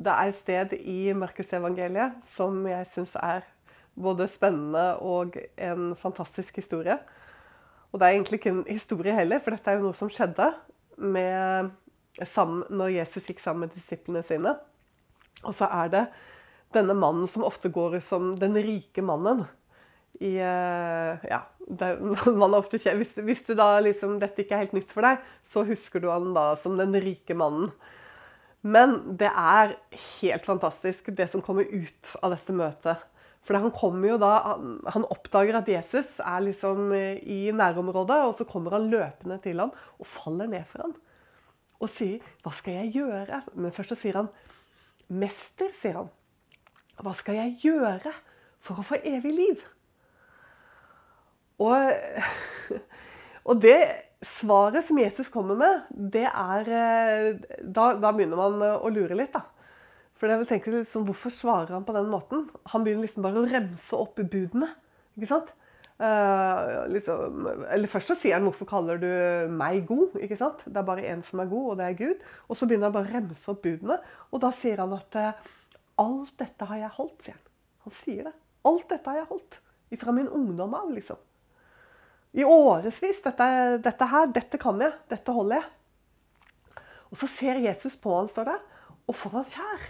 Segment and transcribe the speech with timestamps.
[0.00, 3.44] det er et sted i Markusevangeliet som jeg syns er
[4.00, 6.96] både spennende og en fantastisk historie.
[7.90, 10.46] Og det er egentlig ikke en historie heller, for dette er jo noe som skjedde
[10.96, 11.70] med,
[12.24, 14.54] sammen, når Jesus gikk sammen med disiplene sine.
[15.44, 16.04] Og så er det
[16.74, 19.44] denne mannen som ofte går som den rike mannen.
[20.20, 21.92] I, eh, ja, det,
[22.40, 25.64] man ofte, hvis, hvis du da liksom, dette ikke er helt nytt for deg, så
[25.68, 27.72] husker du han da som den rike mannen.
[28.60, 29.76] Men det er
[30.20, 33.06] helt fantastisk, det som kommer ut av dette møtet.
[33.46, 34.32] For han kommer jo da,
[34.92, 39.72] han oppdager at Jesus er liksom i nærområdet, og så kommer han løpende til ham
[39.96, 40.94] og faller ned for ham.
[41.80, 44.28] Og sier 'Hva skal jeg gjøre?' Men først så sier han
[45.08, 46.10] 'Mester', sier han.
[47.00, 48.12] 'Hva skal jeg gjøre
[48.60, 49.64] for å få evig liv?'
[51.58, 51.92] Og,
[53.48, 58.76] og det svaret som Jesus kommer med, det er eh, da, da, begynner man eh,
[58.76, 59.46] å lure litt, da.
[60.20, 62.44] For jeg vil tenke liksom, Hvorfor svarer han på den måten?
[62.74, 64.68] Han begynner liksom bare å remse opp budene.
[65.16, 65.54] ikke sant?
[66.00, 69.08] Uh, liksom, eller Først så sier han 'Hvorfor kaller du
[69.52, 70.62] meg god?' ikke sant?
[70.64, 72.22] Det er bare én som er god, og det er Gud.
[72.48, 73.98] Og så begynner han bare å remse opp budene.
[74.32, 75.40] Og da sier han at
[76.00, 77.44] 'Alt dette har jeg holdt', sier han.
[77.84, 78.32] Han sier det.
[78.64, 79.60] 'Alt dette har jeg holdt'.
[80.00, 81.16] Fra min ungdom av, liksom.
[82.32, 83.22] I årevis.
[83.24, 83.46] Dette,
[83.82, 84.92] dette, her, dette kan jeg.
[85.10, 85.70] Dette holder jeg.
[87.10, 88.60] Og så ser Jesus på han, står det,
[89.10, 89.88] og får han kjær.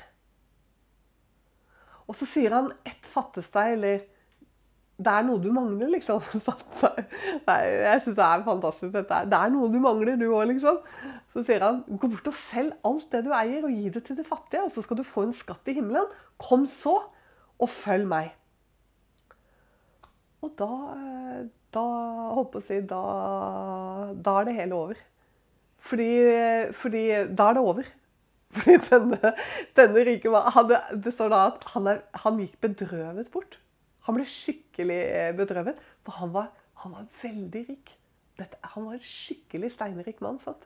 [2.08, 4.00] Og så sier han 'ett fattes deg', eller
[4.98, 6.20] 'det er noe du mangler', liksom.
[7.46, 8.92] Nei, jeg syns det er fantastisk.
[8.92, 9.20] Dette.
[9.30, 10.80] Det er noe du mangler, du òg, liksom.
[11.32, 14.16] Så sier han 'gå bort og selg alt det du eier, og gi det til
[14.16, 16.08] de fattige', og så skal du få en skatt i himmelen.
[16.38, 16.96] Kom så,
[17.60, 18.32] og følg meg.
[20.40, 20.72] Og da
[21.74, 21.86] da
[22.66, 23.00] si, da,
[24.14, 25.00] da er det hele over.
[25.90, 26.10] Fordi,
[26.76, 27.04] fordi,
[27.36, 27.88] da er det over.
[28.56, 29.30] Fordi denne,
[29.78, 30.72] denne rike mannen
[31.04, 33.60] Det står da at han, er, han, gikk bedrøvet bort.
[34.08, 35.00] Han ble skikkelig
[35.38, 36.48] bedrøvet, for han var,
[36.82, 37.92] han var veldig rik.
[38.40, 40.40] Dette, han var en skikkelig steinrik mann.
[40.42, 40.56] Så,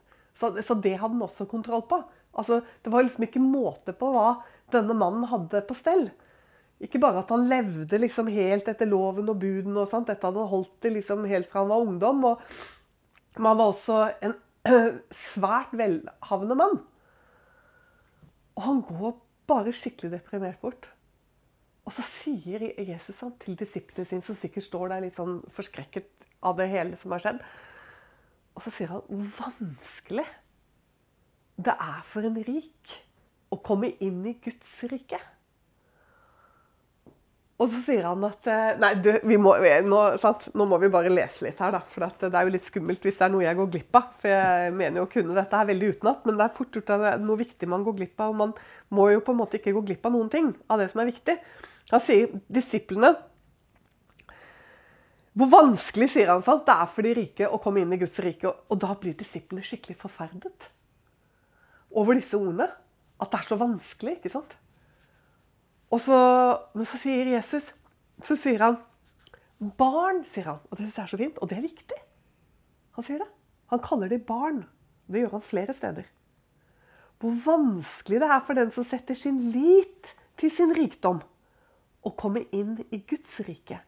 [0.41, 2.00] så, det hadde han også kontroll på.
[2.34, 4.39] Altså, det var liksom ikke måte på hva
[4.73, 6.09] denne mannen hadde på stell.
[6.83, 10.51] Ikke bare at han levde liksom helt etter loven og buden, og dette hadde han
[10.51, 12.25] holdt til liksom helt fra han var ungdom.
[12.33, 12.43] Og,
[13.37, 14.35] men han var også en
[15.31, 16.81] svært velhavende mann.
[18.55, 20.91] Og han går bare skikkelig deprimert bort.
[21.85, 26.09] Og så sier Jesus han til disiplene sine, som sikkert står der litt sånn forskrekket
[26.45, 27.43] av det hele som har skjedd,
[28.55, 30.27] og så sier han hvor vanskelig
[31.65, 32.95] det er for en rik
[33.55, 35.21] å komme inn i Guds rike.
[37.55, 39.99] Og så sier han at eh, Nei, du, må, nå,
[40.59, 41.81] nå, må vi bare lese litt her, da.
[41.87, 44.09] For det er jo litt skummelt hvis det er noe jeg går glipp av.
[44.23, 46.91] For jeg mener jo å kunne dette her veldig utenat, men det er fort gjort
[46.97, 48.33] at det er noe viktig man går glipp av.
[48.35, 48.57] Og man
[48.99, 51.11] må jo på en måte ikke gå glipp av noen ting av det som er
[51.13, 51.39] viktig.
[51.93, 53.13] Han sier disiplene
[55.35, 56.67] Hvor vanskelig, sier han, sant?
[56.67, 58.51] det er for de rike å komme inn i Guds rike.
[58.51, 60.71] Og da blir disiplene skikkelig forferdet
[61.95, 62.67] over disse ordene.
[63.23, 64.19] At det er så vanskelig.
[64.19, 64.59] ikke sant?
[65.94, 66.19] Og så,
[66.75, 67.71] men så sier Jesus
[68.25, 68.81] Så sier han
[69.78, 70.59] barn, sier han.
[70.69, 71.38] Og det synes jeg er så fint.
[71.41, 71.99] Og det er viktig.
[72.99, 73.28] Han sier det.
[73.72, 74.65] Han kaller de barn.
[75.06, 76.09] Det gjør han flere steder.
[77.22, 80.10] Hvor vanskelig det er for den som setter sin lit
[80.41, 81.22] til sin rikdom,
[82.05, 83.78] å komme inn i Guds rike.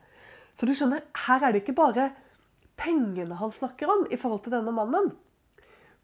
[0.57, 2.11] Så du skjønner, her er det ikke bare
[2.81, 5.11] pengene han snakker om i forhold til denne mannen.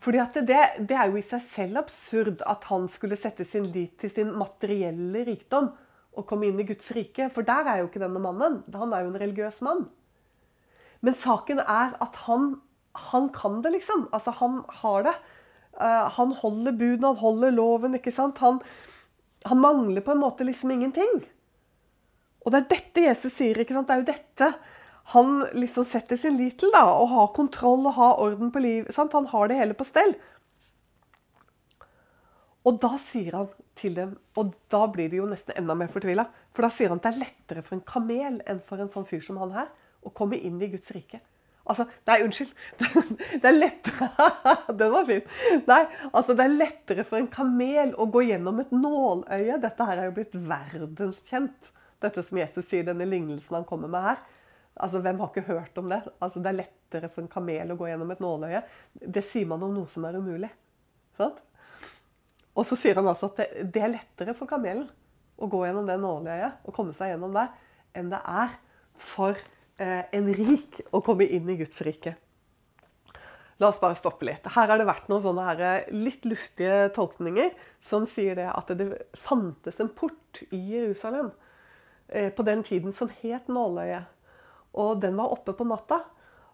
[0.03, 0.59] Fordi det,
[0.91, 4.33] det, er jo i seg selv absurd at han skulle sette sin lit til sin
[4.37, 5.71] materielle rikdom
[6.13, 7.29] å komme inn i Guds rike.
[7.33, 8.61] For der er jo ikke denne mannen.
[8.75, 9.87] Han er jo en religiøs mann.
[11.03, 12.55] Men saken er at han,
[13.11, 14.07] han kan det, liksom.
[14.15, 15.15] Altså, han har det.
[15.81, 18.43] Uh, han holder buden, han holder loven, ikke sant.
[18.45, 18.61] Han,
[19.49, 21.25] han, mangler på en måte liksom ingenting.
[22.45, 23.59] Og det er dette Jesus sier.
[23.59, 23.89] ikke sant?
[23.89, 24.53] Det er jo dette
[25.13, 26.71] han liksom setter sin lit til.
[26.75, 28.95] da, Å ha kontroll og ha orden på livet.
[28.97, 30.15] Han har det hele på stell.
[32.63, 36.27] Og da sier han til dem, og da blir de jo nesten enda mer fortvila.
[36.53, 39.09] For da sier han at det er lettere for en kamel enn for en sånn
[39.09, 39.71] fyr som han her
[40.03, 41.23] å komme inn i Guds rike.
[41.63, 42.51] Altså, Nei, unnskyld.
[43.43, 44.09] Det er lettere
[44.81, 45.23] Den var fin.
[45.69, 49.61] Nei, altså det er lettere for en kamel å gå gjennom et nåløye.
[49.63, 51.71] Dette her er jo blitt verdenskjent.
[52.03, 54.25] Dette som Jesus sier, denne lignelsen han kommer med her.
[54.75, 56.01] Altså, Hvem har ikke hørt om det?
[56.19, 58.65] Altså, Det er lettere for en kamel å gå gjennom et nåløye.
[58.99, 60.51] Det sier man om noe som er umulig.
[61.21, 61.39] Sant?
[62.53, 64.89] Og så sier han altså at det, det er lettere for kamelen
[65.43, 67.47] å gå gjennom det nåløyet og komme seg gjennom det,
[67.97, 68.53] enn det er
[69.03, 69.39] for
[69.81, 72.15] eh, en rik å komme inn i Guds rike.
[73.61, 74.47] La oss bare stoppe litt.
[74.55, 77.53] Her har det vært noen sånne her eh, litt luftige tolkninger
[77.85, 78.89] som sier det at det
[79.19, 81.31] fantes en port i Jerusalem
[82.09, 84.09] eh, på den tiden som het Nåløyet.
[84.73, 86.01] Og den var oppe på natta.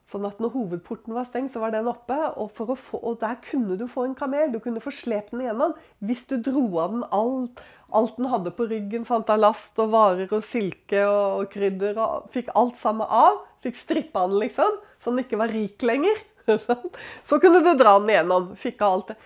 [0.09, 2.17] Sånn at når hovedporten var stengt, så var den oppe.
[2.41, 4.49] Og, få, og der kunne du få en kamel.
[4.55, 7.61] Du kunne få slept den igjennom hvis du dro av den alt,
[7.93, 12.01] alt den hadde på ryggen sant, av last og varer og silke og krydder.
[12.01, 13.43] og Fikk alt sammen av.
[13.65, 14.81] Fikk strippa den, liksom.
[14.97, 16.25] Så den ikke var rik lenger.
[17.29, 18.55] Så kunne du dra den igjennom.
[18.57, 19.19] Fikk av alt det.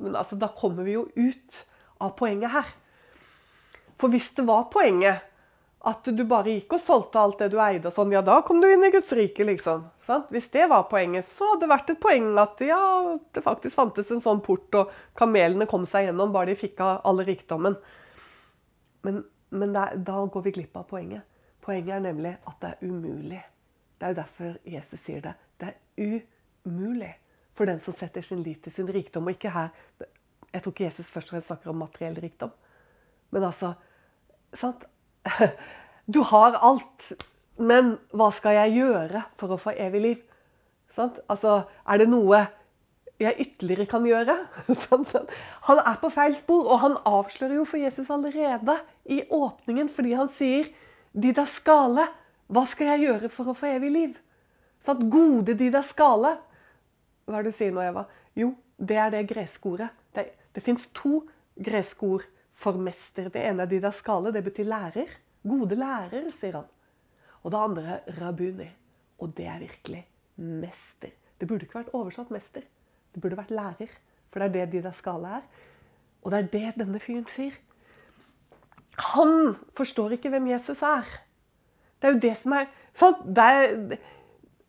[0.00, 1.64] Men altså, da kommer vi jo ut
[2.00, 2.68] av poenget her.
[4.00, 5.24] For hvis det var poenget
[5.80, 8.58] at du bare gikk og solgte alt det du eide, og sånn, ja, da kom
[8.60, 9.86] du inn i Guds rike, liksom.
[10.04, 10.28] Sant?
[10.34, 12.80] Hvis det var poenget, så hadde det vært et poeng at ja,
[13.32, 17.00] det faktisk fantes en sånn port, og kamelene kom seg gjennom bare de fikk av
[17.08, 17.78] alle rikdommen.
[19.08, 19.22] Men,
[19.56, 21.24] men der, da går vi glipp av poenget.
[21.64, 23.40] Poenget er nemlig at det er umulig.
[23.96, 25.34] Det er jo derfor Jesus sier det.
[25.60, 26.20] Det er
[26.68, 27.14] umulig
[27.56, 29.28] for den som setter sin lit til sin rikdom.
[29.28, 29.72] Og ikke her
[30.50, 32.50] Jeg tror ikke Jesus først og fremst snakker om materiell rikdom.
[33.30, 33.74] Men altså
[34.52, 34.82] sant?
[36.10, 37.12] Du har alt,
[37.60, 40.22] men hva skal jeg gjøre for å få evig liv?
[40.96, 41.20] Sant?
[41.30, 42.40] Altså, er det noe
[43.20, 44.34] jeg ytterligere kan gjøre?
[45.68, 50.16] Han er på feil spor, og han avslører jo for Jesus allerede i åpningen fordi
[50.16, 50.70] han sier
[51.12, 52.08] de da skale,
[52.50, 54.18] hva skal jeg gjøre for å få evig liv?
[54.86, 56.36] Sånn, gode de da skale.
[57.28, 58.06] Hva er det du sier nå, Eva?
[58.38, 59.90] Jo, det er det greske ordet.
[60.16, 60.24] Det,
[60.56, 61.20] det fins to
[61.60, 62.26] greske ord
[62.60, 63.30] for mester.
[63.32, 65.16] Det ene er didaskale, det betyr lærer.
[65.46, 66.68] Gode lærer, sier han.
[67.40, 68.68] Og det andre er rabuni.
[69.20, 70.04] Og det er virkelig
[70.36, 71.12] mester.
[71.40, 72.64] Det burde ikke vært oversatt mester.
[73.12, 73.92] Det burde vært lærer.
[74.30, 75.48] For det er det didaskale er.
[76.20, 77.56] Og det er det denne fyren sier.
[79.14, 81.08] Han forstår ikke hvem Jesus er.
[82.00, 82.68] Det er jo det som er
[83.24, 83.74] det er,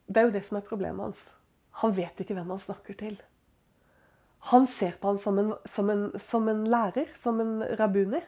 [0.08, 1.24] det er jo det som er problemet hans.
[1.82, 3.18] Han vet ikke hvem han snakker til.
[4.50, 8.22] Han ser på han som en, som som en lærer, som en rabuni.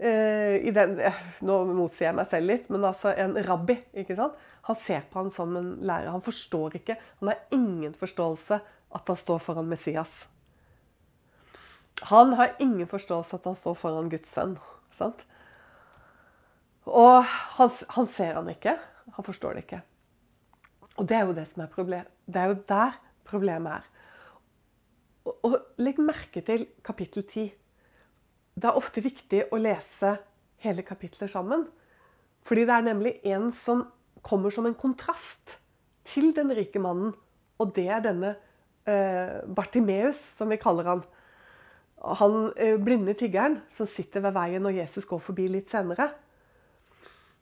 [0.00, 3.76] Eh, den, eh, nå motsier jeg meg selv litt, men altså en rabbi.
[3.94, 4.34] ikke sant?
[4.66, 6.10] Han ser på han som en lærer.
[6.10, 8.60] Han forstår ikke, han har ingen forståelse
[8.90, 10.26] at han står foran Messias.
[12.10, 14.56] Han har ingen forståelse at han står foran Guds sønn.
[14.96, 15.20] sant?
[16.86, 17.24] Og
[17.58, 18.78] han, han ser han ikke.
[19.14, 19.82] Han forstår det ikke.
[20.96, 22.08] Og det er jo det som er problemet.
[22.26, 22.96] Det er jo der
[23.28, 23.89] problemet er.
[25.30, 27.50] Og, legg merke til kapittel 10.
[28.60, 30.16] Det er ofte viktig å lese
[30.64, 31.66] hele kapitler sammen.
[32.46, 33.84] Fordi det er nemlig en som
[34.26, 35.58] kommer som en kontrast
[36.08, 37.14] til den rike mannen.
[37.60, 38.34] Og det er denne
[38.88, 41.04] eh, Bartimeus, som vi kaller han.
[42.20, 46.08] Han eh, blinde tiggeren som sitter ved veien når Jesus går forbi litt senere.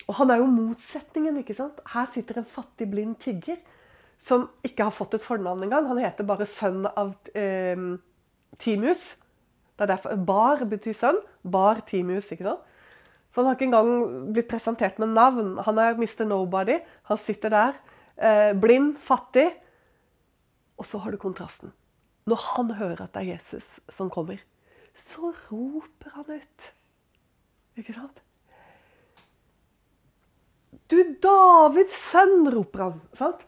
[0.08, 1.40] Og han er jo motsetningen.
[1.42, 1.80] ikke sant?
[1.94, 3.58] Her sitter en fattig, blind tigger
[4.18, 5.86] som ikke har fått et fornavn engang.
[5.90, 7.78] Han heter bare sønn av eh,
[8.58, 9.12] Timus.
[9.78, 11.20] Det er derfor Bar betyr sønn.
[11.46, 12.32] Bar Timus.
[12.34, 12.64] ikke sant?
[13.30, 15.58] Så han har ikke engang blitt presentert med navn.
[15.66, 16.24] Han er Mr.
[16.26, 16.78] Nobody.
[17.10, 17.76] Han sitter der,
[18.16, 19.52] eh, blind, fattig.
[20.78, 21.72] Og så har du kontrasten.
[22.26, 24.40] Når han hører at det er Jesus som kommer,
[25.12, 26.72] så roper han ut.
[27.78, 28.18] Ikke sant?
[30.88, 33.00] Du Davids sønn, roper han.
[33.12, 33.46] sant?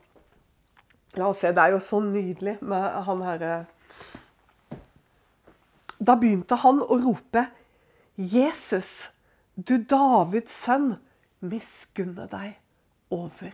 [1.20, 3.54] La oss se, det er jo så nydelig med han herre
[6.00, 7.44] Da begynte han å rope,
[8.16, 9.10] 'Jesus,
[9.56, 10.94] du Davids sønn,
[11.44, 12.56] miskunne deg
[13.12, 13.52] over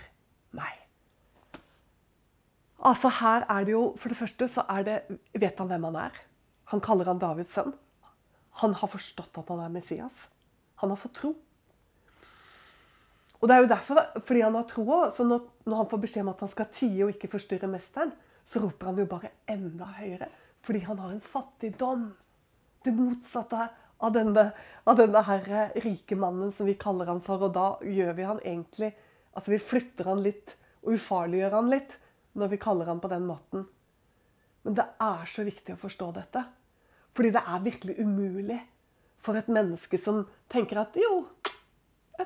[0.54, 0.84] meg'.
[2.86, 4.96] Altså Her er det jo For det første så er det
[5.34, 6.22] Vet han hvem han er?
[6.70, 7.74] Han kaller han Davids sønn.
[8.62, 10.28] Han har forstått at han er Messias.
[10.82, 11.34] Han har fått tro.
[13.40, 16.24] Og det er jo derfor, fordi han har troa, så når, når, han får beskjed
[16.24, 18.12] om at han skal tie og ikke forstyrre mesteren,
[18.46, 20.28] så roper han jo bare enda høyere.
[20.64, 22.06] Fordi han har en fattigdom.
[22.84, 24.50] Det motsatte av denne,
[24.86, 27.44] av denne herre rike mannen som vi kaller han for.
[27.48, 28.94] Og da gjør vi han egentlig
[29.36, 31.98] Altså vi flytter han litt og ufarliggjør han litt
[32.40, 33.66] når vi kaller han på den måten.
[34.64, 36.40] Men det er så viktig å forstå dette.
[37.12, 38.56] Fordi det er virkelig umulig
[39.20, 41.26] for et menneske som tenker at jo,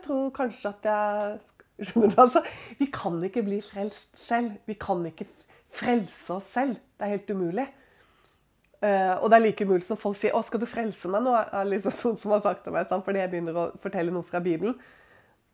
[0.01, 1.39] jeg tror kanskje at jeg
[1.81, 2.21] Skjønner du?
[2.21, 2.43] altså?
[2.79, 4.59] Vi kan ikke bli frelst selv.
[4.69, 5.27] Vi kan ikke
[5.73, 6.75] frelse oss selv.
[6.77, 7.67] Det er helt umulig.
[8.81, 11.37] Uh, og det er like umulig som folk sier 'Å, skal du frelse meg nå?'
[11.37, 13.05] er liksom sånn som har sagt til meg, sant?
[13.05, 14.75] fordi jeg begynner å fortelle noe fra Bibelen.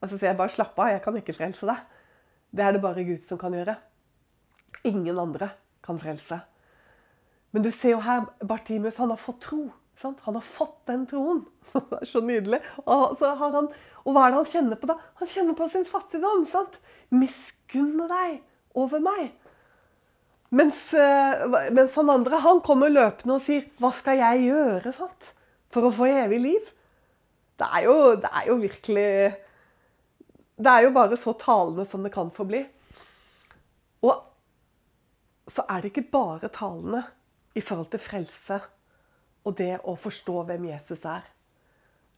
[0.00, 1.82] Og så sier jeg bare 'slapp av, jeg kan ikke frelse deg'.
[2.54, 3.76] Det er det bare Gud som kan gjøre.
[4.84, 5.50] Ingen andre
[5.82, 6.40] kan frelse.
[7.52, 9.72] Men du ser jo her, Bartimus, han har fått tro.
[10.02, 11.44] Han har fått den troen.
[11.72, 12.60] Det er så nydelig.
[12.84, 13.70] Og, han,
[14.04, 14.98] og, hva er det han kjenner på da?
[15.20, 16.44] Han kjenner på sin fattigdom.
[16.48, 16.78] sant?
[17.14, 18.38] Miskunne deg
[18.76, 19.32] over meg.
[20.56, 25.32] Mens, eh, mens han andre han kommer løpende og sier 'Hva skal jeg gjøre sant?
[25.74, 26.72] for å få evig liv?'
[27.58, 29.36] Det er, jo, det er jo virkelig
[30.56, 32.62] Det er jo bare så talende som det kan få bli.
[34.02, 34.22] Og
[35.48, 37.02] så er det ikke bare talende
[37.54, 38.60] i forhold til frelse
[39.46, 41.24] og det å forstå hvem Jesus er.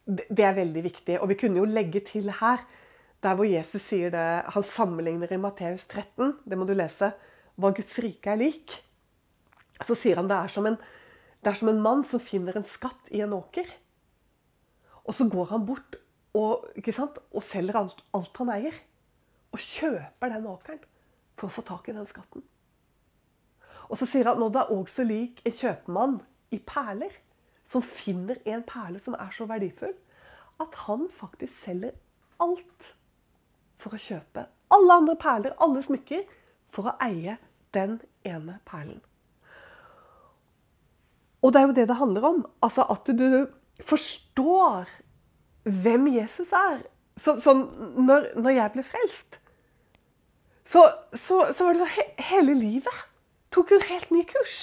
[0.09, 1.19] Det er veldig viktig.
[1.21, 2.65] Og vi kunne jo legge til her,
[3.23, 7.13] der hvor Jesus sier det Han sammenligner i Matteus 13, det må du lese
[7.59, 8.77] hva Guds rike er lik,
[9.83, 10.77] så sier han det er som en,
[11.43, 13.67] det er som en mann som finner en skatt i en åker.
[15.09, 15.99] Og så går han bort
[16.39, 18.79] og, og selger alt, alt, han eier.
[19.51, 20.81] Og kjøper den åkeren
[21.39, 22.45] for å få tak i den skatten.
[23.89, 26.19] Og så sier han at det er også lik en kjøpmann
[26.51, 27.13] i perler,
[27.69, 29.97] som finner en perle som er så verdifull
[30.59, 31.93] at han faktisk selger
[32.43, 32.95] alt
[33.79, 36.25] for å kjøpe alle andre perler, alle smykker,
[36.73, 37.39] for å eie
[37.75, 39.01] den ene perlen.
[41.43, 42.41] Og det er jo det det handler om.
[42.63, 43.47] Altså at du
[43.87, 44.89] forstår
[45.63, 46.83] hvem Jesus er.
[47.19, 49.39] Sånn så når, når, jeg ble frelst,
[50.69, 53.07] så, så, så var det så he, hele livet
[53.55, 54.59] tok en helt ny kurs.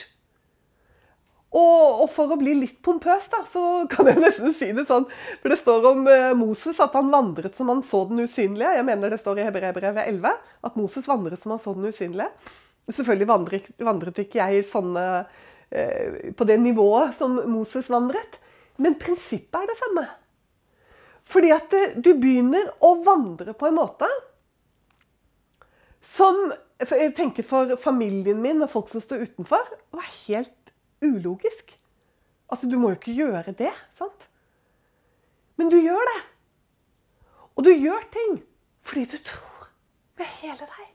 [1.55, 5.05] Og, og, for å bli litt pompøs, da, så kan jeg nesten si det sånn
[5.39, 8.73] For det står om eh, Moses at han vandret som han så den usynlige.
[8.75, 10.33] Jeg mener det står i Hebreerbrevet 11
[10.67, 12.27] at Moses vandret som han så den usynlige.
[12.91, 15.05] Selvfølgelig vandret, vandret ikke jeg sånne,
[15.71, 18.39] eh, på det nivået som Moses vandret.
[18.81, 20.05] Men prinsippet er det samme.
[21.31, 24.11] Fordi at eh, du begynner å vandre på en måte
[26.15, 26.49] som
[26.83, 29.63] jeg tenker for familien min og folk som står utenfor,
[29.95, 30.64] var helt
[31.03, 31.75] ulogisk.
[32.51, 34.27] Altså, du må jo ikke gjøre det, sant?
[35.57, 36.19] Men du gjør det.
[37.55, 38.41] Og du gjør ting
[38.85, 39.69] fordi du tror
[40.19, 40.91] med hele deg.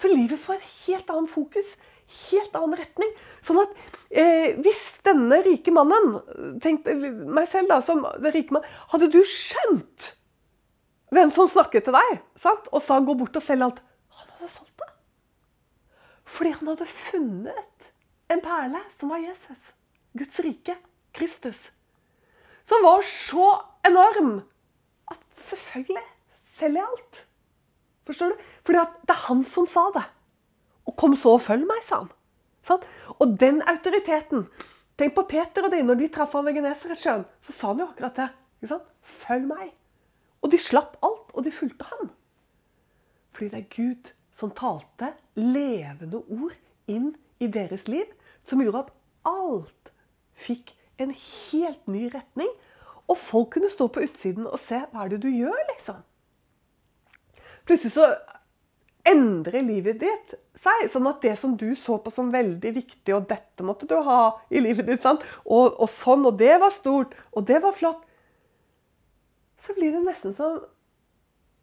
[0.00, 1.74] Så livet får et helt annet fokus,
[2.30, 3.10] helt annen retning.
[3.44, 3.74] Sånn at
[4.08, 10.14] eh, hvis denne rike mannen tenkte meg selv da, som rike mann, Hadde du skjønt
[11.14, 12.66] hvem som snakket til deg sant?
[12.72, 14.90] og sa 'gå bort og selg alt', han hadde solgt det.
[16.24, 17.73] Fordi han hadde funnet
[18.34, 19.70] en perle som var Jesus.
[20.18, 20.76] Guds rike.
[21.14, 21.70] Kristus.
[22.66, 23.46] Som var så
[23.86, 24.42] enorm
[25.12, 26.02] at selvfølgelig
[26.56, 27.20] selger jeg alt.
[28.08, 28.44] Forstår du?
[28.66, 30.04] Fordi det er han som sa det.
[30.84, 32.10] Og kom så og følg meg, sa han.
[32.64, 32.86] Sånn?
[33.20, 34.48] Og den autoriteten
[34.94, 37.24] Tenk på Peter og de når de traff han ved Genesaretsjøen.
[37.42, 38.28] Så sa han jo akkurat det.
[39.24, 39.72] Følg meg.
[40.44, 42.12] Og de slapp alt, og de fulgte ham.
[43.34, 46.54] Fordi det er Gud som talte levende ord
[46.86, 47.10] inn
[47.42, 48.06] i deres liv,
[48.48, 48.94] som gjorde at
[49.28, 49.92] alt
[50.46, 52.50] fikk en helt ny retning.
[53.10, 56.00] Og folk kunne stå på utsiden og se hva er det du gjør, liksom.
[57.64, 58.08] Plutselig så
[59.04, 60.88] endrer livet ditt seg.
[60.92, 64.36] Sånn at det som du så på som veldig viktig, og dette måtte du ha
[64.48, 65.04] i livet ditt?
[65.44, 68.04] Og, og sånn, og det var stort, og det var flott
[69.64, 70.58] Så blir det nesten sånn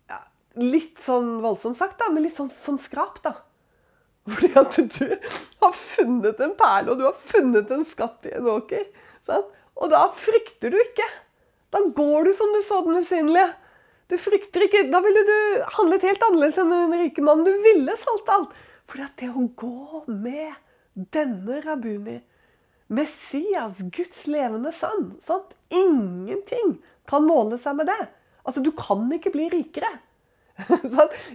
[0.09, 0.21] ja,
[0.61, 3.35] Litt sånn voldsomt sagt, da, men litt sånn som skrap, da.
[4.29, 5.07] Fordi at du
[5.63, 8.85] har funnet en perle, og du har funnet en skatt i en åker.
[9.25, 9.49] Sant?
[9.81, 11.07] Og da frykter du ikke.
[11.73, 13.47] Da går du som du så den usynlige.
[14.11, 15.37] Du frykter ikke Da ville du
[15.77, 17.47] handlet helt annerledes enn den rike mannen.
[17.47, 18.51] Du ville solgt alt.
[18.91, 20.51] Fordi at det å gå med
[21.15, 22.19] denne rabbuni,
[22.91, 25.55] Messias, Guds levende sønn sant?
[25.71, 26.75] Ingenting
[27.07, 28.01] kan måle seg med det.
[28.43, 29.93] Altså, du kan ikke bli rikere.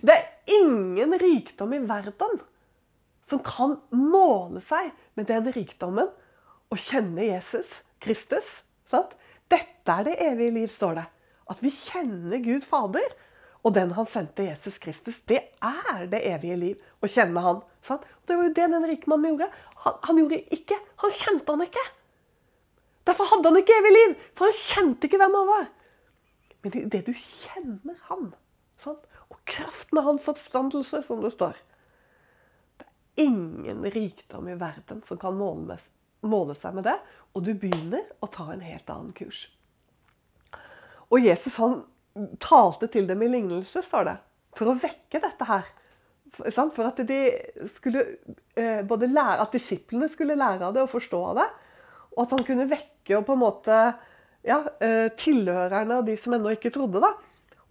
[0.07, 0.27] det er
[0.59, 2.43] ingen rikdom i verden
[3.31, 6.11] som kan måle seg med den rikdommen
[6.71, 8.63] å kjenne Jesus Kristus.
[8.91, 9.15] Sant?
[9.51, 11.07] Dette er det evige liv, står det.
[11.51, 13.07] At vi kjenner Gud Fader.
[13.67, 16.83] Og den han sendte Jesus Kristus, det er det evige liv.
[17.03, 17.63] Å kjenne han.
[17.87, 18.05] Sant?
[18.07, 19.51] Og det var jo det den rike mannen gjorde.
[19.83, 20.79] Han, han, gjorde ikke.
[21.03, 21.87] Han kjente han ikke.
[23.07, 24.15] Derfor hadde han ikke evig liv.
[24.39, 25.67] For han kjente ikke hvem han var.
[26.63, 28.31] Men det, det du kjenner han,
[28.83, 29.03] sant?
[29.27, 31.59] og kraften av hans oppstandelse, som det står
[33.17, 35.79] ingen rikdom i verden som kan måle,
[36.57, 36.97] seg med det.
[37.35, 39.47] Og du begynner å ta en helt annen kurs.
[41.13, 41.83] Og Jesus han
[42.43, 44.17] talte til dem i lignelse, står det,
[44.57, 45.69] for å vekke dette her.
[46.37, 47.21] For at de
[47.71, 48.03] skulle
[48.59, 51.47] eh, både lære, at disiplene skulle lære av det og forstå av det.
[52.17, 53.79] Og at han kunne vekke og på en måte
[54.47, 57.01] ja, eh, tilhørerne og de som ennå ikke trodde.
[57.05, 57.13] da.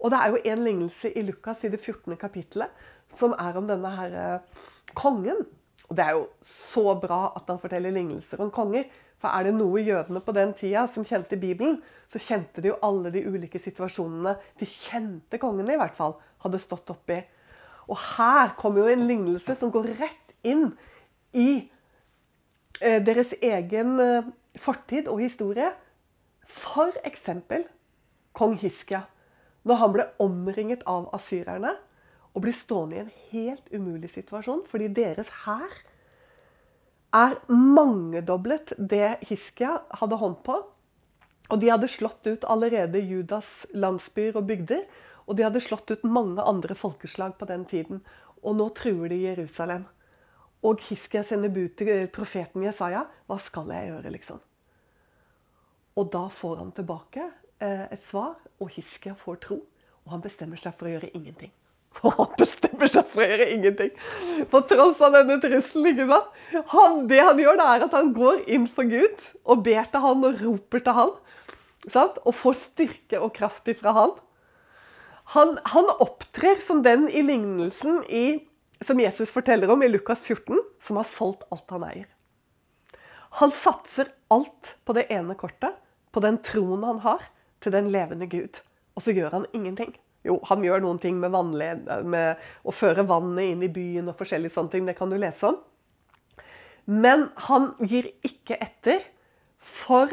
[0.00, 2.16] Og det er jo en lignelse i Lukas i det 14.
[2.20, 2.86] kapittelet
[3.16, 4.64] som er om denne her eh,
[4.94, 5.44] kongen.
[5.86, 8.88] Og det er jo så bra at han forteller lignelser om konger.
[9.22, 11.78] For er det noe jødene på den tida som kjente Bibelen,
[12.10, 16.60] så kjente de jo alle de ulike situasjonene de kjente kongene i hvert fall hadde
[16.60, 17.22] stått oppi.
[17.86, 20.68] Og her kommer jo en lignelse som går rett inn
[21.32, 21.48] i
[22.80, 24.28] eh, deres egen eh,
[24.60, 25.70] fortid og historie.
[26.46, 27.64] For eksempel
[28.36, 29.06] kong Hiskia.
[29.66, 31.72] Når han ble omringet av asyrerne
[32.36, 35.72] og blir stående i en helt umulig situasjon fordi deres hær
[37.16, 40.58] er mangedoblet det Hiskia hadde hånd på.
[41.46, 44.82] Og de hadde slått ut allerede Judas landsbyer og bygder.
[45.26, 48.02] Og de hadde slått ut mange andre folkeslag på den tiden.
[48.42, 49.86] Og nå truer de Jerusalem.
[50.66, 53.06] Og Hiskia sender bud til profeten Jesaja.
[53.30, 54.42] Hva skal jeg gjøre, liksom?
[55.96, 57.22] Og da får han tilbake
[57.62, 59.62] eh, et svar, og Hiskia får tro.
[60.04, 61.54] Og han bestemmer seg for å gjøre ingenting.
[62.04, 63.92] Og han bestemmer seg for å gjøre ingenting.
[64.52, 65.88] På tross av denne trusselen.
[65.92, 66.42] ikke sant?
[66.74, 70.04] Han, det han gjør, det er at han går inn for Gud og ber til
[70.04, 71.14] han og roper til han.
[71.86, 72.20] Sant?
[72.24, 74.14] Og får styrke og kraft ifra han.
[75.34, 78.26] Han, han opptrer som den i lignelsen i,
[78.84, 82.06] som Jesus forteller om i Lukas 14, som har solgt alt han eier.
[83.40, 85.74] Han satser alt på det ene kortet,
[86.14, 87.24] på den troen han har,
[87.60, 88.60] til den levende Gud.
[88.96, 89.96] Og så gjør han ingenting.
[90.26, 94.18] Jo, han gjør noen ting med, vannled, med å føre vannet inn i byen og
[94.18, 94.86] forskjellige sånne ting.
[94.88, 95.60] Det kan du lese om.
[96.86, 99.06] Men han gir ikke etter
[99.58, 100.12] for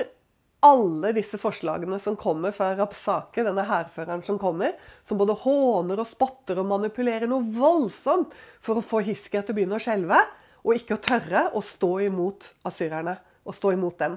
[0.63, 4.77] alle disse forslagene som kommer fra Rapsake, denne hærføreren som kommer,
[5.07, 8.31] som både håner og spotter og manipulerer noe voldsomt
[8.63, 10.21] for å få Hiskia til å begynne å skjelve,
[10.63, 13.17] og ikke å tørre å stå imot asyrerne.
[13.43, 14.13] og stå imot dem.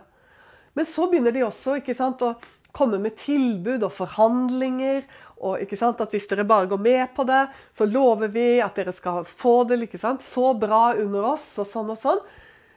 [0.76, 2.36] Men så begynner de også ikke sant, å
[2.76, 5.06] komme med tilbud og forhandlinger
[5.36, 9.24] og at Hvis dere bare går med på det, så lover vi at dere skal
[9.24, 11.58] få det ikke sant, så bra under oss.
[11.58, 12.20] og sånn og sånn.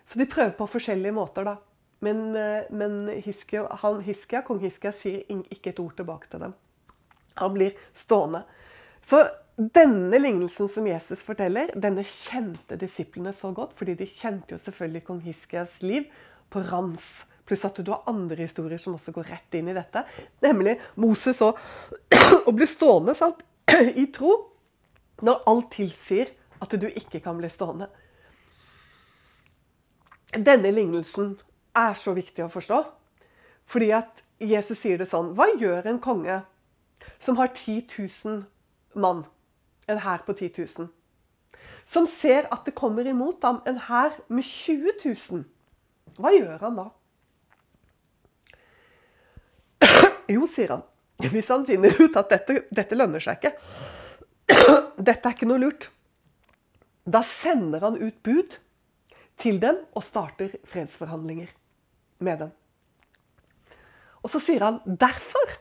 [0.06, 1.44] Så de prøver på forskjellige måter.
[1.44, 1.56] da.
[2.02, 6.54] Men, eh, men Hiskia, han, Hiskia, kong Hiskia sier ikke et ord tilbake til dem.
[7.36, 8.44] Han blir stående.
[9.02, 9.28] Så
[9.58, 15.04] denne lignelsen som Jesus forteller, denne kjente disiplene så godt, fordi de kjente jo selvfølgelig
[15.04, 16.08] kong Hiskias liv
[16.50, 17.26] på rams.
[17.50, 20.04] Pluss at du har andre historier som også går rett inn i dette.
[20.46, 21.58] Nemlig Moses og
[22.48, 23.42] å bli stående sant?
[24.02, 24.36] i tro
[25.26, 26.30] når alt tilsier
[26.62, 27.90] at du ikke kan bli stående.
[30.30, 31.34] Denne lignelsen
[31.78, 32.84] er så viktig å forstå.
[33.70, 36.40] Fordi at Jesus sier det sånn Hva gjør en konge
[37.22, 39.26] som har 10 000 mann?
[39.90, 40.90] En hær på 10 000.
[41.90, 45.46] Som ser at det kommer imot ham en hær med 20 000.
[46.22, 46.88] Hva gjør han da?
[50.30, 50.84] Jo, sier han.
[51.20, 53.56] Hvis han finner ut at dette, dette lønner seg ikke,
[55.10, 55.90] dette er ikke noe lurt,
[57.10, 58.56] da sender han ut bud
[59.40, 61.50] til dem og starter fredsforhandlinger
[62.24, 62.54] med dem.
[64.24, 65.58] Og så sier han 'derfor'.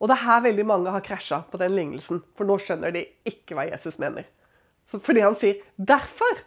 [0.00, 3.04] Og det er her veldig mange har krasja på den lignelsen, for nå skjønner de
[3.28, 4.24] ikke hva Jesus mener.
[4.86, 6.44] Fordi han sier 'derfor'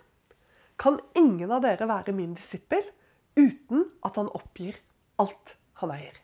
[0.78, 2.84] kan ingen av dere være min disippel
[3.38, 4.76] uten at han oppgir
[5.20, 6.23] alt han eier.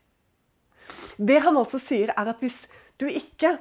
[1.19, 2.63] Det han også sier, er at hvis
[2.99, 3.57] du ikke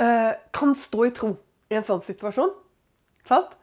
[0.00, 1.32] uh, kan stå i tro
[1.70, 2.52] i en sånn situasjon
[3.26, 3.56] sant?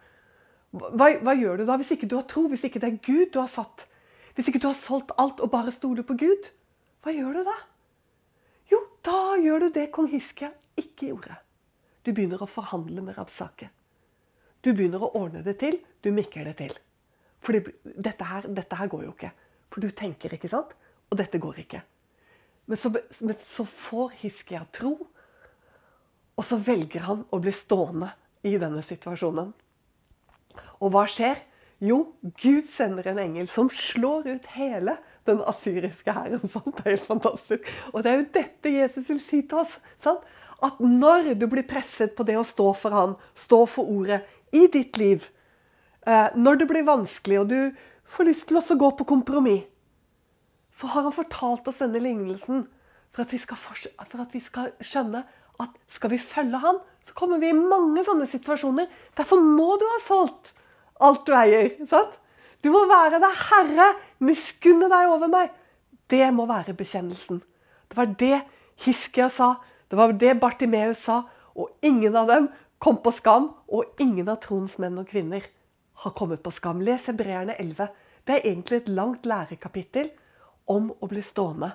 [0.75, 3.31] Hva, hva, gjør du da hvis ikke du har tro, hvis ikke det er Gud
[3.33, 3.87] du har satt?
[4.35, 6.51] Hvis ikke du har solgt alt og bare stoler på Gud?
[7.01, 7.55] Hva gjør du da?
[8.71, 11.39] Jo, da gjør du det kong Hiske ikke gjorde.
[12.03, 13.71] Du begynner å forhandle med Rabsake.
[14.61, 15.79] Du begynner å ordne det til.
[16.03, 16.75] Du mikker det til.
[17.43, 19.31] For dette, dette her går jo ikke.
[19.71, 20.73] For du tenker, ikke sant?
[21.07, 21.81] Og dette går ikke.
[22.67, 22.91] Men så,
[23.23, 24.97] men så får Hiskia tro,
[26.37, 28.11] og så velger han å bli stående
[28.45, 29.53] i denne situasjonen.
[30.83, 31.39] Og hva skjer?
[31.83, 31.99] Jo,
[32.41, 34.97] Gud sender en engel som slår ut hele
[35.29, 36.41] den asyriske hæren.
[36.41, 37.71] Det er helt fantastisk.
[37.93, 39.77] Og det er jo dette Jesus vil si til oss.
[40.03, 40.25] Sant?
[40.63, 44.23] At når du blir presset på det å stå for han, stå for ordet
[44.55, 45.27] i ditt liv,
[46.07, 47.59] eh, når det blir vanskelig og du
[48.09, 49.67] får lyst til å gå på kompromiss,
[50.77, 52.67] så har han fortalt oss denne lignelsen
[53.15, 53.33] for at
[54.11, 55.23] for at vi skal skjønne
[55.57, 58.85] at skal vi følge han, så kommer vi i mange sånne situasjoner.
[59.17, 60.51] Derfor må du ha solgt
[61.01, 61.71] alt du eier.
[61.89, 62.19] sant?
[62.61, 63.87] Du må være deg herre,
[64.19, 65.49] miskunne deg over meg.
[66.09, 67.41] Det må være bekjennelsen.
[67.89, 68.41] Det var det
[68.85, 69.55] Hiskia sa,
[69.89, 71.23] det var det Bartimeus sa,
[71.57, 75.47] og ingen av dem kom på skam, og ingen av troens menn og kvinner
[76.03, 76.83] har kommet på skam.
[76.85, 77.87] Les Hebreerne 11.
[78.27, 80.11] Det er egentlig et langt lærekapittel
[80.67, 81.71] om å bli stående.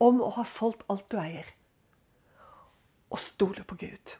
[0.00, 1.46] Om å ha solgt alt du eier.
[3.10, 4.16] Og stole på Gud.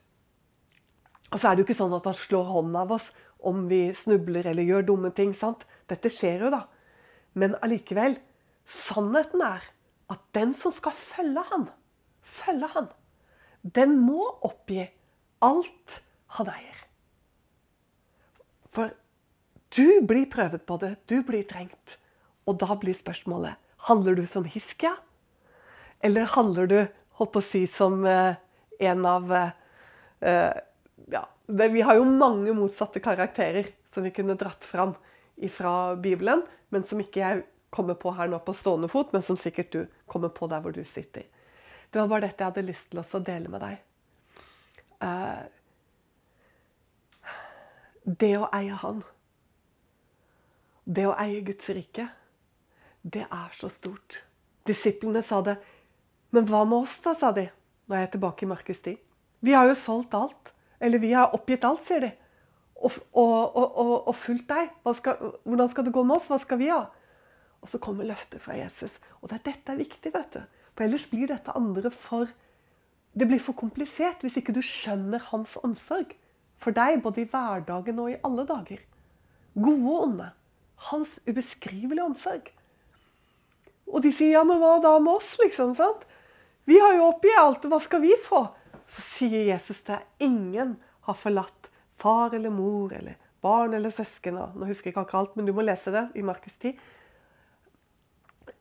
[1.30, 3.10] Og så er det jo ikke sånn at han slår hånden av oss
[3.46, 5.32] om vi snubler eller gjør dumme ting.
[5.34, 5.64] sant?
[5.88, 6.64] Dette skjer jo, da.
[7.38, 8.18] Men allikevel,
[8.66, 9.64] sannheten er
[10.10, 11.68] at den som skal følge han,
[12.20, 12.88] følge han,
[13.62, 14.82] den må oppgi
[15.44, 16.00] alt
[16.36, 16.82] han eier.
[18.70, 18.96] For
[19.70, 21.98] Du blir prøvet på det, du blir trengt.
[22.50, 23.54] Og da blir spørsmålet
[23.88, 24.96] handler du som Hiskia,
[26.00, 26.78] eller handler du
[27.20, 28.34] holdt på å si, som eh,
[28.80, 29.54] en av eh,
[30.20, 30.58] eh
[31.10, 34.94] ja, det, Vi har jo mange motsatte karakterer som vi kunne dratt fram
[35.50, 39.38] fra Bibelen, men som ikke jeg kommer på her nå på stående fot, men som
[39.40, 41.24] sikkert du kommer på der hvor du sitter.
[41.90, 43.80] Det var bare dette jeg hadde lyst til å dele med deg.
[45.00, 45.42] Eh,
[48.04, 49.02] det å eie Han,
[50.84, 52.08] det å eie Guds rike,
[53.02, 54.22] det er så stort.
[54.68, 55.56] Disiplene sa det.
[56.30, 57.48] Men hva med oss, da, sa de.
[57.88, 58.96] Nå er jeg tilbake i Markus 10.
[59.40, 60.52] Vi har jo solgt alt.
[60.80, 62.10] Eller vi har oppgitt alt, sier de.
[62.80, 64.70] Og, og, og, og fulgt deg.
[64.96, 66.28] Skal, hvordan skal det gå med oss?
[66.30, 66.84] Hva skal vi ha?
[67.60, 68.96] Og så kommer løftet fra Jesus.
[69.20, 70.40] Og det er dette er viktig, vet du.
[70.76, 72.30] For ellers blir dette andre for
[73.10, 76.12] Det blir for komplisert hvis ikke du skjønner hans omsorg.
[76.62, 78.84] For deg, både i hverdagen og i alle dager.
[79.58, 80.28] Gode og onde.
[80.90, 82.52] Hans ubeskrivelige omsorg.
[83.90, 85.74] Og de sier ja, men hva da med oss, liksom?
[85.78, 86.06] sant?
[86.68, 88.44] Vi har jo oppi alt, hva skal vi få?
[88.90, 89.98] Så sier Jesus det.
[90.22, 90.76] Ingen
[91.08, 94.38] har forlatt far eller mor eller barn eller søsken.
[94.38, 96.76] Nå husker jeg ikke akkurat alt, men du må lese det i Markus 10.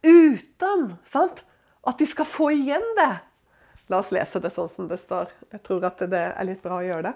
[0.05, 1.45] Uten sant?
[1.87, 3.11] at de skal få igjen det.
[3.89, 5.31] La oss lese det sånn som det står.
[5.53, 7.13] Jeg tror at det er litt bra å gjøre det.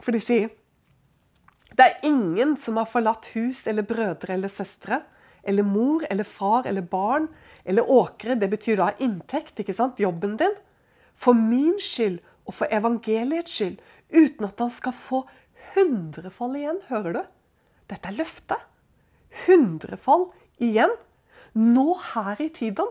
[0.00, 0.52] For de sier
[1.76, 5.00] det er ingen som har forlatt hus eller brødre eller søstre
[5.44, 7.28] eller mor eller far eller barn
[7.64, 8.36] eller åkre.
[8.40, 10.00] Det betyr da inntekt, ikke sant?
[10.00, 10.56] Jobben din.
[11.16, 13.78] For min skyld og for evangeliets skyld.
[14.10, 15.24] Uten at han skal få
[15.74, 16.80] hundrefold igjen.
[16.88, 17.22] Hører du?
[17.90, 18.66] Dette er løftet.
[19.46, 20.30] Hundrefold
[20.62, 20.92] igjen.
[21.54, 22.90] Nå her i tiden.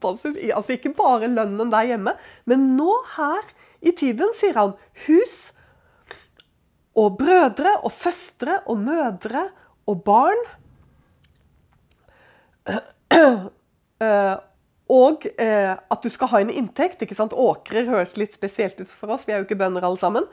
[0.00, 2.12] Altså ikke bare lønnen der hjemme,
[2.44, 3.46] men nå her
[3.80, 4.74] i tiden, sier han.
[5.06, 5.50] Hus
[6.98, 9.48] og brødre og søstre og mødre
[9.88, 10.42] og barn.
[12.68, 14.36] Eh,
[14.90, 17.02] og eh, at du skal ha en inntekt.
[17.02, 17.34] ikke sant?
[17.36, 20.28] Åkrer høres litt spesielt ut for oss, vi er jo ikke bønder alle sammen.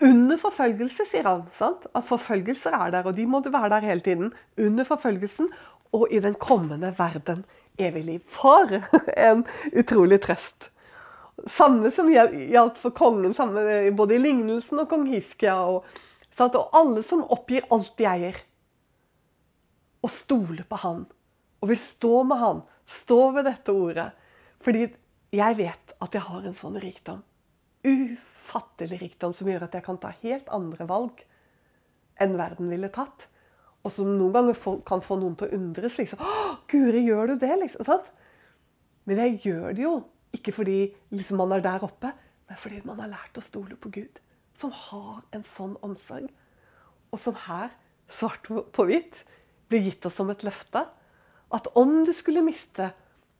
[0.00, 1.42] Under forfølgelse, sier han.
[1.58, 1.84] sant?
[1.94, 4.32] At forfølgelser er der, og de må være der hele tiden.
[4.56, 5.50] Under forfølgelsen
[5.92, 7.44] og i den kommende verden
[7.78, 8.20] evig liv.
[8.28, 8.80] For
[9.28, 9.44] en
[9.76, 10.70] utrolig trøst.
[11.48, 15.56] Samme som gjaldt for kongen, samme, både i lignelsen og kong Hiskia.
[15.68, 15.84] Og,
[16.40, 18.36] og alle som oppgir alt de eier,
[20.00, 21.04] og stoler på han,
[21.60, 24.10] og vil stå med han, stå ved dette ordet.
[24.64, 24.86] Fordi
[25.36, 27.20] jeg vet at jeg har en sånn rikdom.
[27.84, 31.20] Ufattelig rikdom som gjør at jeg kan ta helt andre valg
[32.20, 33.28] enn verden ville tatt.
[33.80, 35.96] Og som noen ganger kan få noen til å undres.
[35.98, 36.18] liksom,
[36.68, 38.10] 'Guri, gjør du det?' liksom, sant?
[39.06, 39.94] Men jeg gjør det jo
[40.36, 42.12] ikke fordi liksom, man er der oppe,
[42.48, 44.20] men fordi man har lært å stole på Gud.
[44.54, 46.28] Som har en sånn omsorg.
[47.10, 47.70] Og som her,
[48.08, 49.16] svart på hvitt,
[49.68, 50.84] blir gitt oss som et løfte.
[51.52, 52.90] At om du skulle miste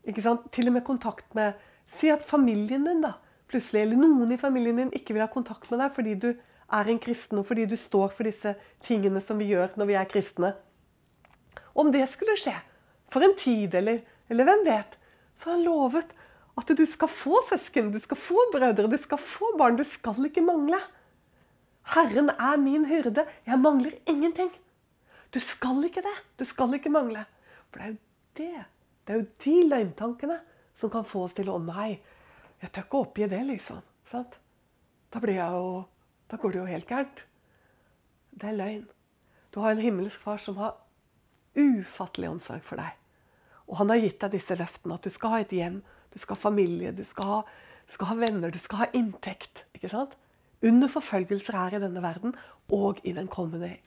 [0.04, 1.58] til og med kontakt med
[1.90, 3.16] Si at familien din da,
[3.50, 6.86] plutselig, eller noen i familien din ikke vil ha kontakt med deg fordi du er
[6.86, 8.52] en kristen, og fordi du står for disse
[8.86, 10.52] tingene som vi gjør når vi er kristne.
[11.74, 12.54] Om det skulle skje,
[13.10, 14.94] for en tid, eller, eller hvem vet,
[15.34, 16.14] så har han lovet
[16.60, 19.78] at du skal få søsken, du skal få brødre, du skal få barn.
[19.78, 20.78] Du skal ikke mangle.
[21.94, 23.24] Herren er min hyrde.
[23.46, 24.50] Jeg mangler ingenting.
[25.34, 26.16] Du skal ikke det.
[26.38, 27.24] Du skal ikke mangle.
[27.70, 27.98] For det er jo
[28.40, 28.66] det.
[29.06, 30.38] Det er jo de løgntankene
[30.76, 31.98] som kan få oss til å Nei,
[32.60, 33.80] jeg tør ikke oppgi det, liksom.
[34.10, 34.36] Sant?
[35.10, 35.84] Da, blir jeg jo,
[36.30, 37.24] da går det jo helt gærent.
[38.30, 38.86] Det er løgn.
[39.50, 40.76] Du har en himmelsk far som har
[41.58, 42.94] ufattelig omsorg for deg.
[43.66, 44.98] Og han har gitt deg disse løftene.
[44.98, 45.80] At du skal ha et hjem,
[46.12, 47.40] du skal ha familie, du skal ha,
[47.86, 49.64] du skal ha venner, du skal ha inntekt.
[49.74, 50.16] ikke sant?
[50.62, 52.36] Under forfølgelser her i denne verden
[52.70, 53.78] og i den kommende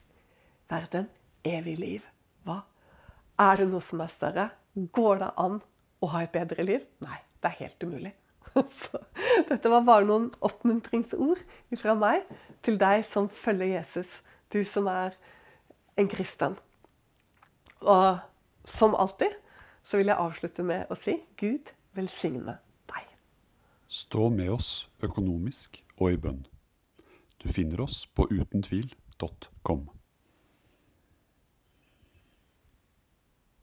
[0.71, 1.11] verden
[1.45, 2.07] evig liv.
[2.47, 2.63] Hva?
[3.41, 4.49] Er det noe som er større?
[4.93, 5.61] Går det an
[6.03, 6.83] å ha et bedre liv?
[7.03, 8.13] Nei, det er helt umulig.
[8.53, 8.99] Så,
[9.49, 11.41] dette var bare noen oppmuntringsord
[11.81, 12.27] fra meg
[12.65, 14.21] til deg som følger Jesus.
[14.53, 15.17] Du som er
[15.97, 16.59] en kristen.
[17.81, 18.21] Og
[18.69, 19.33] som alltid
[19.83, 22.59] så vil jeg avslutte med å si Gud velsigne
[22.91, 23.09] deg.
[23.87, 24.71] Stå med oss
[25.03, 26.45] økonomisk og i bønn.
[27.43, 29.89] Du finner oss på utentvil.com.